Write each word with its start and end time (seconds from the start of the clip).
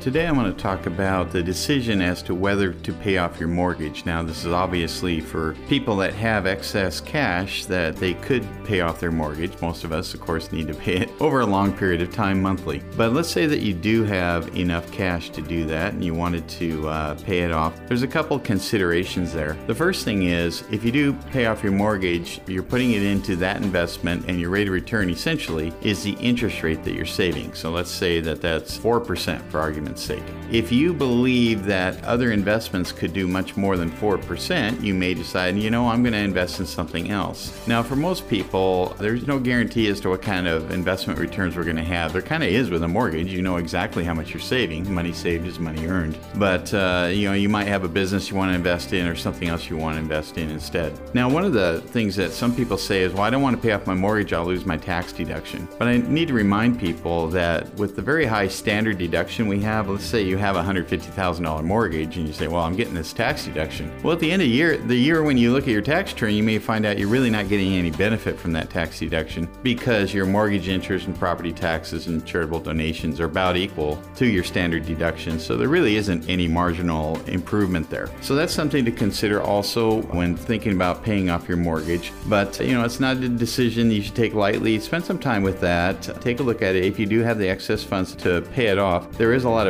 Today, 0.00 0.26
I 0.26 0.32
want 0.32 0.56
to 0.56 0.62
talk 0.62 0.86
about 0.86 1.30
the 1.30 1.42
decision 1.42 2.00
as 2.00 2.22
to 2.22 2.34
whether 2.34 2.72
to 2.72 2.92
pay 2.94 3.18
off 3.18 3.38
your 3.38 3.50
mortgage. 3.50 4.06
Now, 4.06 4.22
this 4.22 4.46
is 4.46 4.50
obviously 4.50 5.20
for 5.20 5.54
people 5.68 5.94
that 5.96 6.14
have 6.14 6.46
excess 6.46 7.02
cash 7.02 7.66
that 7.66 7.96
they 7.96 8.14
could 8.14 8.48
pay 8.64 8.80
off 8.80 8.98
their 8.98 9.12
mortgage. 9.12 9.60
Most 9.60 9.84
of 9.84 9.92
us, 9.92 10.14
of 10.14 10.22
course, 10.22 10.52
need 10.52 10.68
to 10.68 10.74
pay 10.74 10.96
it 10.96 11.10
over 11.20 11.40
a 11.40 11.46
long 11.46 11.76
period 11.76 12.00
of 12.00 12.10
time 12.14 12.40
monthly. 12.40 12.82
But 12.96 13.12
let's 13.12 13.28
say 13.28 13.44
that 13.44 13.60
you 13.60 13.74
do 13.74 14.02
have 14.04 14.56
enough 14.56 14.90
cash 14.90 15.28
to 15.30 15.42
do 15.42 15.66
that 15.66 15.92
and 15.92 16.02
you 16.02 16.14
wanted 16.14 16.48
to 16.48 16.88
uh, 16.88 17.14
pay 17.16 17.40
it 17.40 17.52
off. 17.52 17.78
There's 17.86 18.02
a 18.02 18.08
couple 18.08 18.38
considerations 18.38 19.34
there. 19.34 19.52
The 19.66 19.74
first 19.74 20.06
thing 20.06 20.22
is 20.22 20.64
if 20.70 20.82
you 20.82 20.92
do 20.92 21.12
pay 21.30 21.44
off 21.44 21.62
your 21.62 21.72
mortgage, 21.72 22.40
you're 22.46 22.62
putting 22.62 22.92
it 22.92 23.02
into 23.02 23.36
that 23.36 23.58
investment, 23.58 24.24
and 24.28 24.40
your 24.40 24.48
rate 24.48 24.66
of 24.66 24.72
return 24.72 25.10
essentially 25.10 25.74
is 25.82 26.02
the 26.02 26.12
interest 26.12 26.62
rate 26.62 26.84
that 26.84 26.94
you're 26.94 27.04
saving. 27.04 27.52
So 27.52 27.70
let's 27.70 27.90
say 27.90 28.22
that 28.22 28.40
that's 28.40 28.78
4% 28.78 29.42
for 29.50 29.60
argument 29.60 29.89
sake. 29.98 30.22
If 30.50 30.72
you 30.72 30.92
believe 30.92 31.64
that 31.66 32.02
other 32.04 32.32
investments 32.32 32.92
could 32.92 33.12
do 33.12 33.28
much 33.28 33.56
more 33.56 33.76
than 33.76 33.90
4%, 33.90 34.82
you 34.82 34.94
may 34.94 35.14
decide, 35.14 35.56
you 35.56 35.70
know, 35.70 35.88
I'm 35.88 36.02
going 36.02 36.12
to 36.12 36.18
invest 36.18 36.60
in 36.60 36.66
something 36.66 37.10
else. 37.10 37.66
Now, 37.66 37.82
for 37.82 37.96
most 37.96 38.28
people, 38.28 38.96
there's 38.98 39.26
no 39.26 39.38
guarantee 39.38 39.88
as 39.88 40.00
to 40.00 40.10
what 40.10 40.22
kind 40.22 40.48
of 40.48 40.70
investment 40.70 41.18
returns 41.18 41.56
we're 41.56 41.64
going 41.64 41.76
to 41.76 41.84
have. 41.84 42.12
There 42.12 42.22
kind 42.22 42.42
of 42.42 42.48
is 42.48 42.70
with 42.70 42.82
a 42.82 42.88
mortgage. 42.88 43.32
You 43.32 43.42
know 43.42 43.56
exactly 43.56 44.04
how 44.04 44.14
much 44.14 44.34
you're 44.34 44.40
saving. 44.40 44.92
Money 44.92 45.12
saved 45.12 45.46
is 45.46 45.58
money 45.58 45.86
earned. 45.86 46.18
But, 46.34 46.72
uh, 46.74 47.10
you 47.12 47.28
know, 47.28 47.34
you 47.34 47.48
might 47.48 47.66
have 47.66 47.84
a 47.84 47.88
business 47.88 48.30
you 48.30 48.36
want 48.36 48.50
to 48.50 48.54
invest 48.54 48.92
in 48.92 49.06
or 49.06 49.14
something 49.14 49.48
else 49.48 49.70
you 49.70 49.76
want 49.76 49.96
to 49.96 50.00
invest 50.00 50.38
in 50.38 50.50
instead. 50.50 50.92
Now, 51.14 51.28
one 51.28 51.44
of 51.44 51.52
the 51.52 51.80
things 51.86 52.16
that 52.16 52.32
some 52.32 52.54
people 52.54 52.76
say 52.76 53.02
is, 53.02 53.12
well, 53.12 53.22
I 53.22 53.30
don't 53.30 53.42
want 53.42 53.56
to 53.56 53.62
pay 53.62 53.72
off 53.72 53.86
my 53.86 53.94
mortgage, 53.94 54.32
I'll 54.32 54.44
lose 54.44 54.66
my 54.66 54.76
tax 54.76 55.12
deduction. 55.12 55.68
But 55.78 55.88
I 55.88 55.98
need 55.98 56.28
to 56.28 56.34
remind 56.34 56.78
people 56.80 57.28
that 57.28 57.72
with 57.74 57.96
the 57.96 58.02
very 58.02 58.26
high 58.26 58.48
standard 58.48 58.98
deduction 58.98 59.46
we 59.46 59.60
have, 59.60 59.79
have, 59.80 59.88
let's 59.88 60.04
say 60.04 60.22
you 60.22 60.36
have 60.36 60.56
a 60.56 60.62
$150,000 60.62 61.64
mortgage 61.64 62.16
and 62.16 62.26
you 62.26 62.32
say, 62.32 62.48
well, 62.48 62.62
I'm 62.62 62.76
getting 62.76 62.94
this 62.94 63.12
tax 63.12 63.44
deduction. 63.44 63.90
Well, 64.02 64.12
at 64.12 64.20
the 64.20 64.30
end 64.30 64.42
of 64.42 64.48
the 64.48 64.54
year, 64.54 64.76
the 64.76 64.94
year 64.94 65.22
when 65.22 65.38
you 65.38 65.52
look 65.52 65.64
at 65.64 65.70
your 65.70 65.80
tax 65.80 66.12
return, 66.12 66.34
you 66.34 66.42
may 66.42 66.58
find 66.58 66.84
out 66.84 66.98
you're 66.98 67.08
really 67.08 67.30
not 67.30 67.48
getting 67.48 67.72
any 67.74 67.90
benefit 67.90 68.38
from 68.38 68.52
that 68.52 68.68
tax 68.68 68.98
deduction 68.98 69.48
because 69.62 70.12
your 70.12 70.26
mortgage 70.26 70.68
interest 70.68 71.06
and 71.06 71.18
property 71.18 71.52
taxes 71.52 72.08
and 72.08 72.26
charitable 72.26 72.60
donations 72.60 73.20
are 73.20 73.24
about 73.24 73.56
equal 73.56 74.00
to 74.16 74.26
your 74.26 74.44
standard 74.44 74.84
deduction. 74.84 75.40
So 75.40 75.56
there 75.56 75.68
really 75.68 75.96
isn't 75.96 76.28
any 76.28 76.46
marginal 76.46 77.18
improvement 77.22 77.88
there. 77.88 78.10
So 78.20 78.34
that's 78.34 78.52
something 78.52 78.84
to 78.84 78.92
consider 78.92 79.42
also 79.42 80.02
when 80.02 80.36
thinking 80.36 80.72
about 80.72 81.02
paying 81.02 81.30
off 81.30 81.48
your 81.48 81.56
mortgage. 81.56 82.12
But, 82.26 82.60
you 82.60 82.74
know, 82.74 82.84
it's 82.84 83.00
not 83.00 83.16
a 83.16 83.28
decision 83.28 83.90
you 83.90 84.02
should 84.02 84.14
take 84.14 84.34
lightly. 84.34 84.78
Spend 84.78 85.04
some 85.04 85.18
time 85.18 85.42
with 85.42 85.60
that. 85.60 86.02
Take 86.20 86.40
a 86.40 86.42
look 86.42 86.60
at 86.60 86.76
it. 86.76 86.84
If 86.84 86.98
you 86.98 87.06
do 87.06 87.20
have 87.20 87.38
the 87.38 87.48
excess 87.48 87.82
funds 87.82 88.14
to 88.16 88.42
pay 88.52 88.66
it 88.66 88.78
off, 88.78 89.10
there 89.12 89.32
is 89.32 89.44
a 89.44 89.48
lot 89.48 89.66
of 89.66 89.69